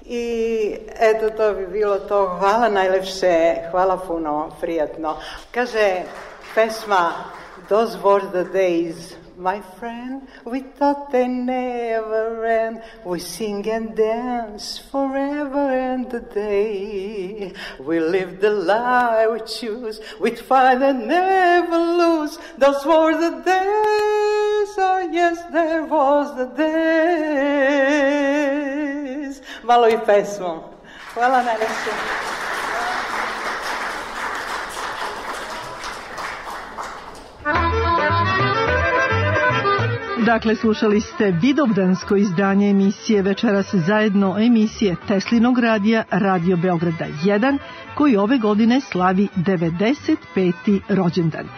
[0.05, 2.37] I eto, to bi bilo to.
[2.39, 5.17] Hvala najlepše, hvala puno, prijatno.
[5.51, 6.03] Kaže
[6.55, 7.13] pesma
[7.71, 10.27] Those were the days my friend.
[10.45, 12.83] We thought they never end.
[13.05, 17.53] We sing and dance forever and a day.
[17.79, 20.01] We live the life we choose.
[20.19, 22.39] We find and never lose.
[22.59, 24.75] Those were the days.
[24.77, 26.71] Oh yes, there was the days.
[29.63, 30.61] Malo i pesmom.
[31.15, 32.50] Hvala najlepše.
[40.27, 47.59] Dakle, slušali ste vidovdansko izdanje emisije Večeras zajedno emisije Teslinog radija Radio Beograda 1,
[47.95, 50.81] koji ove godine slavi 95.
[50.89, 51.49] rođendan.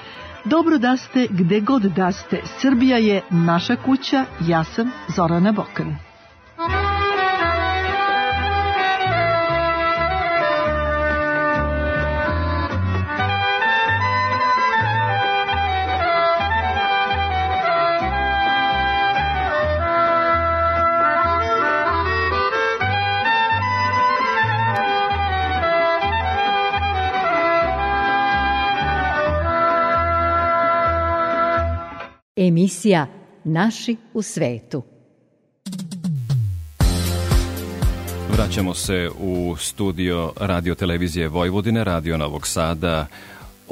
[0.45, 2.41] Dobro da ste gde god da ste.
[2.61, 6.12] Srbija je naša kuća, ja sam Zorana Bokan.
[32.63, 33.07] Emisija
[33.45, 34.83] Naši u svetu.
[38.33, 43.07] Vraćamo se u studio radio televizije Vojvodine, radio Novog Sada,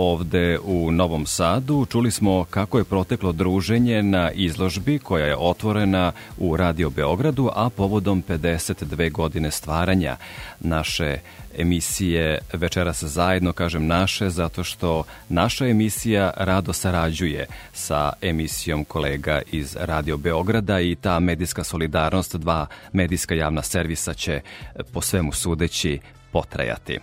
[0.01, 1.87] ovde u Novom Sadu.
[1.87, 7.71] Čuli smo kako je proteklo druženje na izložbi koja je otvorena u Radio Beogradu, a
[7.71, 10.17] povodom 52 godine stvaranja
[10.61, 11.19] naše
[11.59, 19.77] emisije Večeras zajedno, kažem naše, zato što naša emisija rado sarađuje sa emisijom kolega iz
[19.81, 24.41] Radio Beograda i ta medijska solidarnost, dva medijska javna servisa će
[24.93, 25.99] po svemu sudeći
[26.33, 26.99] potrajati.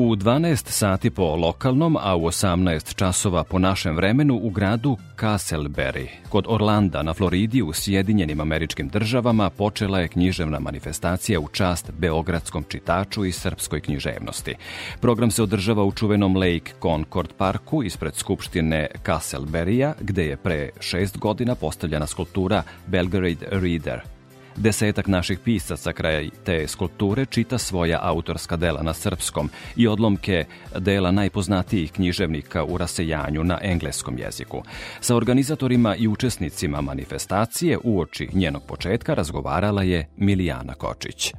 [0.00, 6.06] U 12 sati po lokalnom, a u 18 časova po našem vremenu u gradu Castleberry,
[6.28, 12.64] kod Orlanda na Floridi u Sjedinjenim američkim državama počela je književna manifestacija u čast beogradskom
[12.68, 14.54] čitaču i srpskoj književnosti.
[15.00, 21.18] Program se održava u čuvenom Lake Concord parku ispred skupštine Castleberrya, gde je pre šest
[21.18, 24.00] godina postavljena skulptura Belgrade Reader–
[24.58, 30.44] Desetak naših pisaca kraj te skulpture čita svoja autorska dela na srpskom i odlomke
[30.78, 34.62] dela najpoznatijih književnika u rasejanju na engleskom jeziku.
[35.00, 41.32] Sa organizatorima i učesnicima manifestacije uoči njenog početka razgovarala je Milijana Kočić.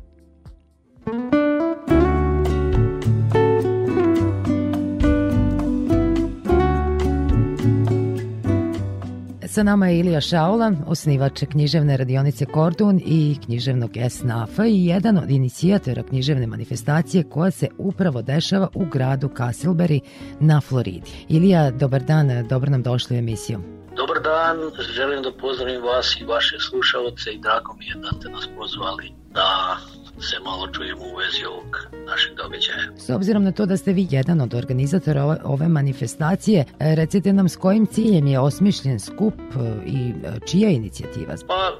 [9.49, 15.29] Sa nama je Ilija Šaula, osnivač književne radionice Kordun i književnog SNAF-a i jedan od
[15.29, 19.99] inicijatora književne manifestacije koja se upravo dešava u gradu Castleberry
[20.39, 21.11] na Floridi.
[21.29, 23.59] Ilija, dobar dan, dobro nam došli u emisiju.
[23.95, 24.57] Dobar dan,
[24.95, 29.11] želim da pozdravim vas i vaše slušalce i drago mi je da ste nas pozvali
[29.33, 29.77] da
[30.21, 32.97] se malo čujemo u vezi ovog našeg događaja.
[32.97, 37.33] S obzirom na to da ste vi jedan od organizatora ove, ove manifestacije, e, recite
[37.33, 41.35] nam s kojim ciljem je osmišljen skup e, i e, čija je inicijativa?
[41.47, 41.79] Pa,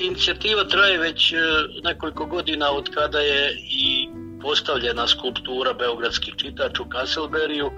[0.00, 1.34] inicijativa traje već
[1.84, 4.08] nekoliko godina od kada je i
[4.46, 7.70] postavljena skulptura Beogradski čitač u Kasselberiju.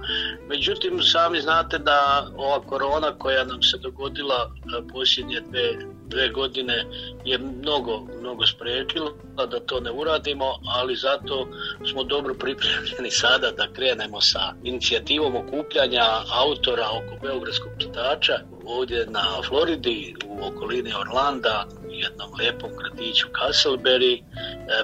[0.49, 4.51] Međutim, sami znate da ova korona koja nam se dogodila
[4.93, 5.69] posljednje dve,
[6.07, 6.85] dve godine
[7.25, 11.49] je mnogo, mnogo sprečila da to ne uradimo, ali zato
[11.91, 16.07] smo dobro pripremljeni sada da krenemo sa inicijativom okupljanja
[16.45, 21.65] autora oko Beogradskog čitača ovdje na Floridi, u okolini Orlanda,
[21.99, 24.23] jednom lepom gradiću Castleberry, e,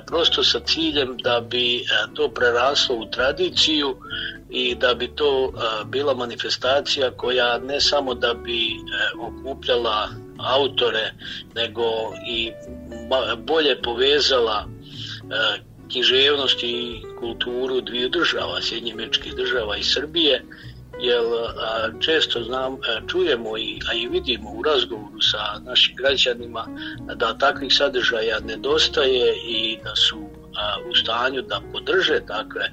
[0.06, 1.82] prosto sa ciljem da bi e,
[2.14, 3.96] to preraslo u tradiciju
[4.50, 8.76] i da bi to e, bila manifestacija koja ne samo da bi
[9.20, 11.12] okupljala autore,
[11.54, 11.82] nego
[12.28, 12.52] i
[13.38, 14.68] bolje povezala
[15.90, 20.44] književnost i kulturu dviju država, Sjednjemečkih država i Srbije,
[21.00, 21.24] jer
[22.00, 26.66] često znam, a, čujemo i, a i vidimo u razgovoru sa našim građanima
[27.14, 30.18] da takvih sadržaja nedostaje i da su
[30.90, 32.70] u stanju da podrže takve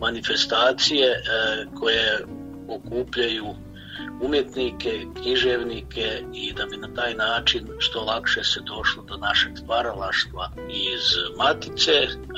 [0.00, 2.24] manifestacije a, koje
[2.68, 3.54] okupljaju
[4.20, 10.50] umjetnike, književnike i da bi na taj način što lakše se došlo do našeg stvaralaštva
[10.70, 11.02] iz
[11.36, 11.92] matice,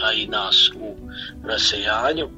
[0.05, 0.97] a i nas u
[1.45, 2.29] rasejanju,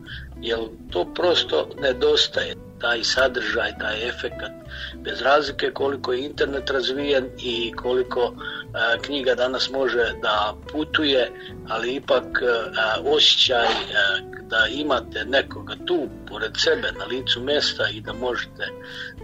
[0.40, 0.58] jer
[0.90, 4.52] to prosto nedostaje taj sadržaj, taj efekat,
[4.94, 8.34] bez razlike koliko je internet razvijen i koliko
[8.74, 11.30] a, knjiga danas može da putuje,
[11.68, 18.00] ali ipak a, osjećaj a, da imate nekoga tu pored sebe na licu mesta i
[18.00, 18.68] da možete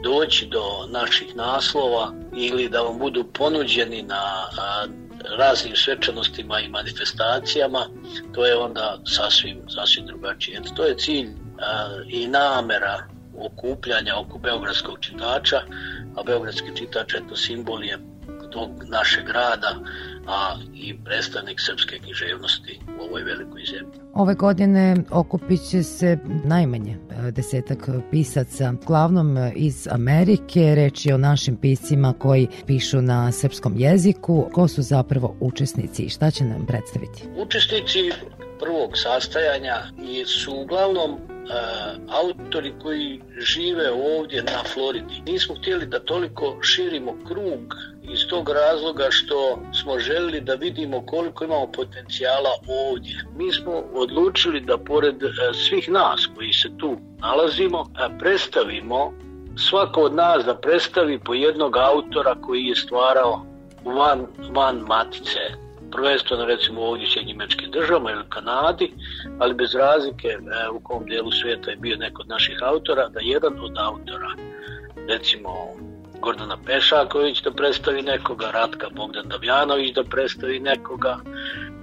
[0.03, 4.23] doći do naših naslova ili da vam budu ponuđeni na
[5.39, 7.87] raznim svečanostima i manifestacijama,
[8.35, 10.61] to je onda sasvim, sasvim drugačije.
[10.77, 11.29] To je cilj
[12.09, 15.57] i namera okupljanja oko beogradskog čitača,
[16.17, 17.99] a beogradski čitač je to simbol je
[18.51, 19.79] tog našeg grada,
[20.27, 24.01] a i predstavnik srpske književnosti u ovoj velikoj zemlji.
[24.15, 31.15] Ove godine okupit će se najmanje e, desetak pisaca, glavnom e, iz Amerike, reč je
[31.15, 34.49] o našim piscima koji pišu na srpskom jeziku.
[34.53, 37.23] Ko su zapravo učesnici i šta će nam predstaviti?
[37.37, 38.11] Učesnici
[38.61, 39.77] prvog sastajanja
[40.27, 41.19] su uglavnom
[42.09, 45.23] autori koji žive ovdje na Floridi.
[45.27, 47.75] Nismo htjeli da toliko širimo krug
[48.13, 53.25] iz tog razloga što smo želili da vidimo koliko imamo potencijala ovdje.
[53.37, 55.15] Mi smo odlučili da pored
[55.69, 57.87] svih nas koji se tu nalazimo,
[58.19, 59.13] predstavimo
[59.69, 63.47] svako od nas da predstavi po jednog autora koji je stvarao
[63.85, 68.93] van, van matice prvenstveno recimo ovdje će njemačke državama ili Kanadi,
[69.39, 73.21] ali bez razlike e, u kom dijelu svijeta je bio neko od naših autora, da
[73.23, 74.31] jedan od autora,
[75.09, 75.49] recimo
[76.21, 81.17] Gordana Pešaković da predstavi nekoga, Ratka Bogdan Davjanović da predstavi nekoga,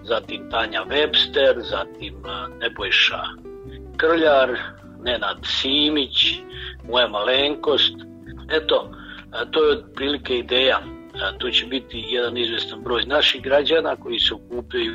[0.04, 3.24] zatim Tanja Webster, zatim e, Nebojša
[3.98, 4.58] Krljar,
[5.04, 6.40] Nenad Simić,
[6.90, 7.94] moja malenkost.
[8.50, 8.92] Eto,
[9.42, 10.95] e, to je otprilike ideja
[11.38, 14.94] Tu će biti jedan izvestan broj naših građana koji se okupaju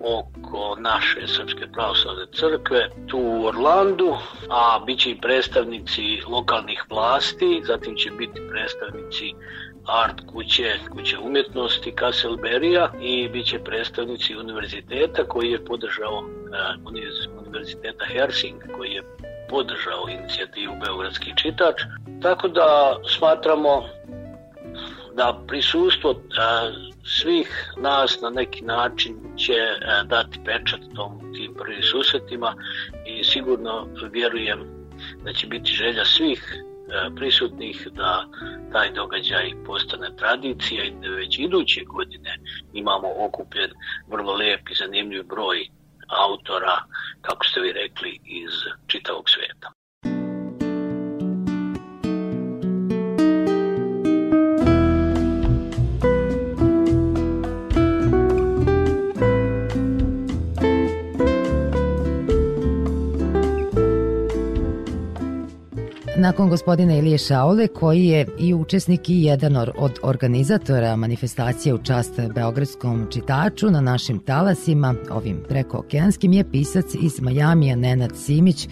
[0.00, 4.16] oko naše Srpske pravoslavne crkve tu u Orlandu,
[4.50, 9.34] a bit će i predstavnici lokalnih vlasti, zatim će biti predstavnici
[9.86, 16.92] art kuće, kuće umjetnosti Kasselberija i bit će predstavnici univerziteta koji je podržao uh,
[17.40, 19.02] univerziteta Hersing koji je
[19.50, 21.82] podržao inicijativu Beogradski čitač.
[22.22, 23.84] Tako da smatramo
[25.16, 26.14] da prisustvo
[27.20, 29.54] svih nas na neki način će
[30.04, 32.54] dati pečat tom tim prvim susretima
[33.06, 34.58] i sigurno vjerujem
[35.24, 36.64] da će biti želja svih
[37.16, 38.26] prisutnih da
[38.72, 42.38] taj događaj postane tradicija i da već iduće godine
[42.72, 43.70] imamo okupljen
[44.08, 45.68] vrlo lep i zanimljiv broj
[46.08, 46.84] autora,
[47.22, 48.52] kako ste vi rekli, iz
[48.86, 49.72] čitavog sveta.
[66.24, 72.20] Nakon gospodina Ilije Šaule, koji je i učesnik i jedan od organizatora manifestacije u čast
[72.34, 78.68] Beogradskom čitaču na našim talasima, ovim prekookeanskim, je pisac iz Majamija Nenad Simić,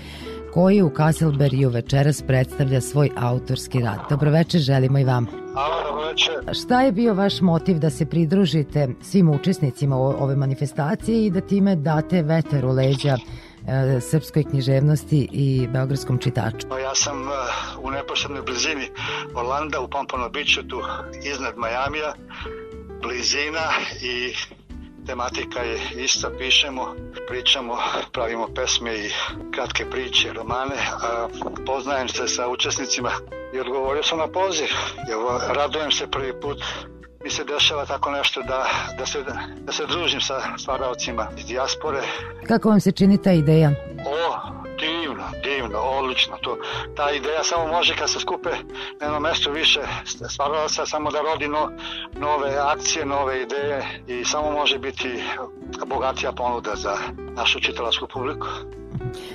[0.52, 3.98] koji u Kasselberiju večeras predstavlja svoj autorski rad.
[4.10, 5.26] Dobroveče, želimo i vama.
[5.52, 6.30] Hvala, dobroveče.
[6.52, 11.76] Šta je bio vaš motiv da se pridružite svim učesnicima ove manifestacije i da time
[11.76, 13.16] date veter u leđa
[14.00, 16.66] srpskoj književnosti i beogradskom čitaču?
[16.82, 17.32] Ja sam e,
[17.82, 18.88] u neposrednoj blizini
[19.34, 20.82] Orlanda u Pompano Beachu tu
[21.24, 22.14] iznad Majamija
[23.02, 24.34] blizina i
[25.06, 26.94] tematika je ista, pišemo,
[27.28, 27.78] pričamo,
[28.12, 29.10] pravimo pesme i
[29.54, 31.28] kratke priče, romane, a
[31.66, 33.10] poznajem se sa učesnicima
[33.54, 34.68] i odgovorio sam na poziv.
[35.12, 36.64] Evo, radujem se prvi put
[37.24, 38.66] mi se dešava tako nešto da,
[38.98, 39.24] da, se,
[39.60, 42.02] da se družim sa stvaravcima iz dijaspore.
[42.48, 43.70] Kako vam se čini ta ideja?
[44.06, 46.36] O, divno, divno, odlično.
[46.36, 46.58] To,
[46.96, 48.50] ta ideja samo može kad se skupe
[49.00, 49.80] na jednom mestu više
[50.30, 51.70] stvaralaca, samo da rodi no,
[52.12, 55.22] nove akcije, nove ideje i samo može biti
[55.86, 56.96] bogatija ponuda za
[57.36, 58.46] našu čitalačku publiku.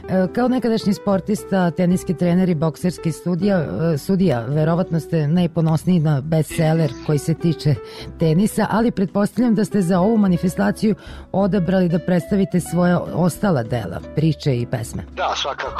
[0.09, 6.21] E, kao nekadašnji sportista, teniski trener i bokserski studija, e, sudija, verovatno ste najponosniji na
[6.21, 7.75] bestseller koji se tiče
[8.19, 10.95] tenisa, ali pretpostavljam da ste za ovu manifestaciju
[11.31, 15.03] odabrali da predstavite svoje ostala dela, priče i pesme.
[15.15, 15.77] Da, svakako.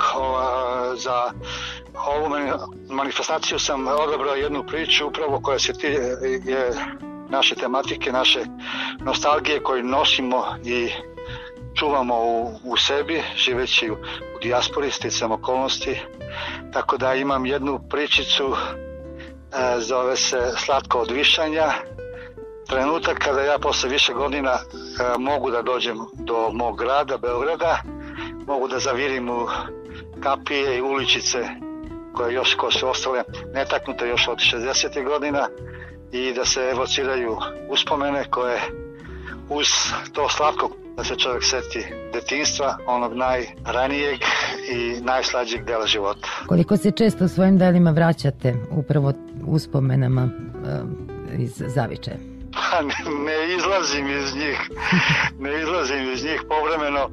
[1.04, 1.32] Za
[2.08, 2.30] ovu
[2.90, 5.88] manifestaciju sam odabrao jednu priču upravo koja se ti,
[6.46, 6.72] je
[7.30, 8.40] naše tematike, naše
[9.00, 10.90] nostalgije koju nosimo i
[11.80, 13.94] čuvamo u, u sebi, živeći u,
[14.36, 16.02] u dijaspori, sticam okolnosti.
[16.74, 21.72] Tako da imam jednu pričicu, e, zove se Slatko od višanja.
[22.68, 24.60] Trenutak kada ja posle više godina e,
[25.20, 27.82] mogu da dođem do mog grada, Beograda,
[28.48, 29.48] mogu da zavirim u
[30.24, 31.50] kapije i uličice
[32.16, 33.24] koje još ko su ostale
[33.54, 35.04] netaknute još od 60.
[35.04, 35.48] godina
[36.12, 37.38] i da se evociraju
[37.70, 38.87] uspomene koje
[39.50, 39.68] uz
[40.14, 44.20] to slatko da se čovjek seti detinstva, onog najranijeg
[44.72, 46.28] i najslađeg dela života.
[46.48, 49.14] Koliko se često svojim delima vraćate upravo
[49.48, 52.18] uspomenama uh, iz zavičaja?
[52.54, 52.94] Pa ne,
[53.26, 54.70] ne izlazim iz njih,
[55.44, 57.10] ne izlazim iz njih povremeno, e,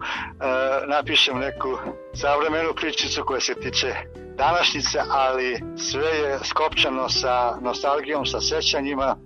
[0.86, 1.78] napišem neku
[2.14, 3.94] savremenu pričicu koja se tiče
[4.36, 9.16] današnjice, ali sve je skopčano sa nostalgijom, sa sećanjima.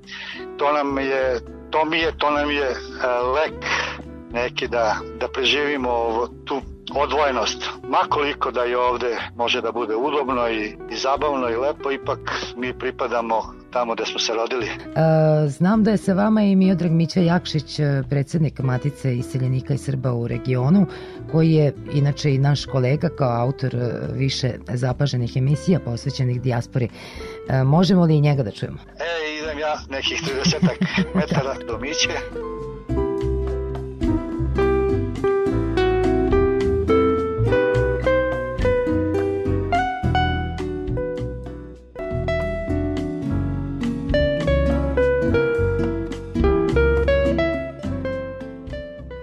[0.58, 1.40] To nam je,
[1.70, 2.74] to mi je, to nam je e,
[3.34, 3.64] lek
[4.32, 5.90] neki da, da preživimo
[6.44, 6.60] tu
[6.94, 7.68] odvojenost.
[7.88, 12.18] Makoliko da je ovde može da bude udobno i, i zabavno i lepo, ipak
[12.56, 14.66] mi pripadamo tamo gde smo se rodili.
[14.66, 19.78] E, znam da je sa vama i Miodrag Mića Jakšić, e, predsednik Matice iseljenika i
[19.78, 20.86] Srba u regionu,
[21.32, 26.88] koji je inače i naš kolega kao autor e, više zapaženih emisija posvećenih dijaspori.
[27.48, 28.78] E, možemo li i njega da čujemo?
[28.98, 32.10] E, idem ja nekih 30 metara do Miće.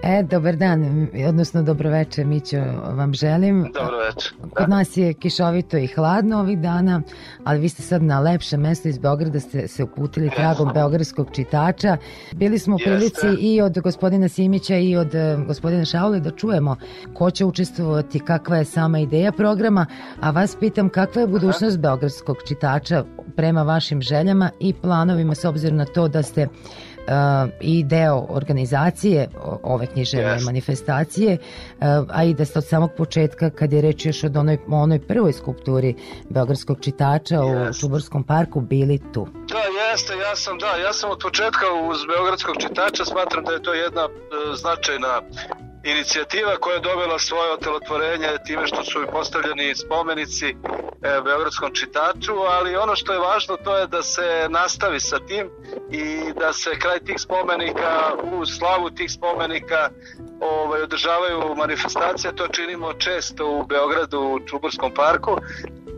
[0.08, 2.56] E, dobar dan, odnosno dobroveče, Mićo,
[2.96, 3.72] vam želim.
[3.74, 4.30] Dobroveče.
[4.40, 4.66] Kod da.
[4.66, 7.02] nas je kišovito i hladno ovih dana,
[7.44, 11.96] ali vi ste sad na lepše mesto iz Beograda, ste se uputili tragom beogradskog čitača.
[12.32, 13.40] Bili smo u prilici Jeste.
[13.40, 16.76] i od gospodina Simića i od uh, gospodina Šaule da čujemo
[17.14, 19.86] ko će učestvovati, kakva je sama ideja programa,
[20.20, 21.82] a vas pitam kakva je budućnost Aha.
[21.82, 23.04] beogradskog čitača
[23.36, 26.48] prema vašim željama i planovima s obzirom na to da ste
[27.60, 29.28] i deo organizacije
[29.62, 30.44] ove književne yes.
[30.44, 34.58] manifestacije, uh, a i da ste od samog početka, kad je reč još od onoj,
[34.68, 35.94] onoj prvoj skulpturi
[36.28, 37.70] Beogradskog čitača yes.
[37.70, 39.28] u Čuborskom parku, bili tu.
[39.48, 43.62] Da, jeste, ja sam, da, ja sam od početka uz Beogradskog čitača, smatram da je
[43.62, 44.12] to jedna uh,
[44.56, 45.20] značajna
[45.86, 50.54] inicijativa koja je dobila svoje otelotvorenje time što su postavljeni spomenici e,
[51.24, 55.50] Beogradskom čitaču, ali ono što je važno to je da se nastavi sa tim
[55.90, 59.90] i da se kraj tih spomenika, u slavu tih spomenika
[60.40, 65.36] ovaj, održavaju manifestacije, to činimo često u Beogradu u Čuburskom parku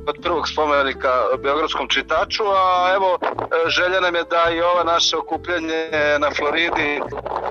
[0.08, 3.18] od prvog spomenika Beogradskom čitaču, a evo
[3.66, 5.80] želja nam je da i ova naše okupljanje
[6.18, 7.00] na Floridi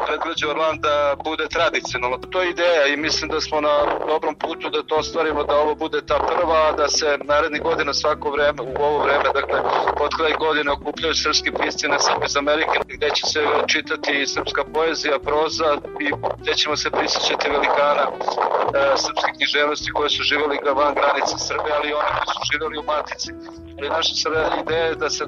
[0.08, 2.18] predgrađe Orlanda bude tradicionalno.
[2.18, 3.76] To je ideja i mislim da smo na
[4.08, 8.32] dobrom putu da to ostvarimo, da ovo bude ta prva, da se narednih godina svako
[8.32, 9.60] vreme, u ovo vreme, dakle,
[10.06, 14.64] od kraj godine okupljaju srpski pisci na Srbi iz Amerike, gde će se čitati srpska
[14.74, 15.70] poezija, proza
[16.06, 16.08] i
[16.42, 21.90] gde ćemo se prisjećati velikana e, srpske književnosti koje su živali van granica Srbije, ali
[21.90, 23.32] i one koji su živjeli u Matici.
[23.78, 24.14] Ali naša
[24.62, 25.24] ideja je da se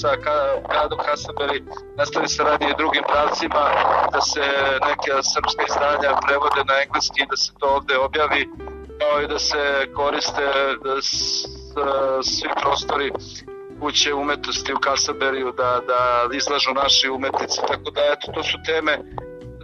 [0.00, 0.10] sa
[0.70, 1.58] gradom Hasaberi
[1.96, 3.62] nastavi saradnje i drugim pravcima,
[4.14, 4.44] da se
[4.88, 8.42] neke srpske izdanja prevode na engleski, da se to ovde objavi,
[9.00, 9.62] kao i da se
[9.96, 10.44] koriste
[10.84, 11.12] da s,
[12.30, 13.08] svi prostori
[13.80, 16.00] kuće umetnosti u Kasaberiju, da, da
[16.36, 18.98] izlažu naši umetnici, tako da eto, to su teme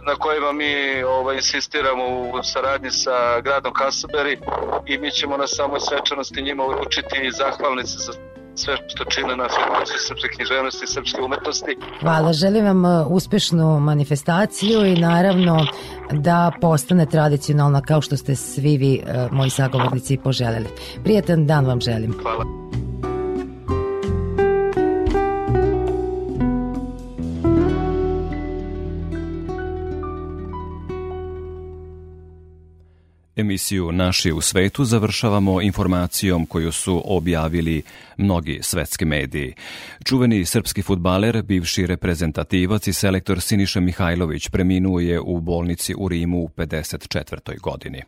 [0.07, 4.39] na kojima mi ovaj, insistiramo u saradnji sa gradom Kasaberi
[4.87, 8.13] i mi ćemo na samoj svečanosti njima uručiti zahvalnice za
[8.55, 11.77] sve što čine na afirmaciji srpske književnosti i srpske umetnosti.
[12.01, 15.65] Hvala, želim vam uh, uspešnu manifestaciju i naravno
[16.11, 20.67] da postane tradicionalna kao što ste svi vi, uh, moji sagovornici, poželjeli.
[21.03, 22.15] Prijetan dan vam želim.
[22.21, 22.80] Hvala.
[33.35, 37.81] Emisiju Naši u svetu završavamo informacijom koju su objavili
[38.17, 39.53] mnogi svetski mediji.
[40.05, 46.37] Čuveni srpski futbaler, bivši reprezentativac i selektor Siniša Mihajlović preminuo je u bolnici u Rimu
[46.37, 47.59] u 54.
[47.59, 48.01] godini.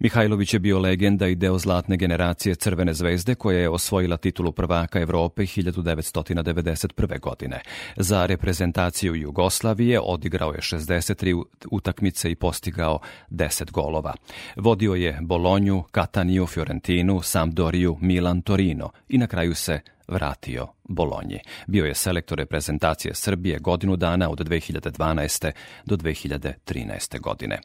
[0.00, 5.00] Mihajlović je bio legenda i deo zlatne generacije Crvene zvezde koja je osvojila titulu prvaka
[5.00, 7.20] Evrope 1991.
[7.20, 7.60] godine.
[7.96, 12.98] Za reprezentaciju Jugoslavije odigrao je 63 utakmice i postigao
[13.30, 14.14] 10 golova.
[14.56, 21.38] Vodio je Bolonju, Kataniju, Fiorentinu, Sampdoriju, Milan, Torino i na kraju se vratio Bolonji.
[21.66, 25.52] Bio je selektor reprezentacije Srbije godinu dana od 2012.
[25.84, 27.20] do 2013.
[27.20, 27.60] godine.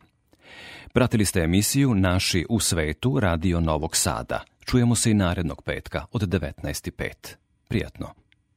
[0.93, 4.43] Pratili ste emisiju Naši u svetu Radio Novog Sada.
[4.65, 7.35] Čujemo se i narednog petka od 19.05.
[7.67, 8.13] Prijatno.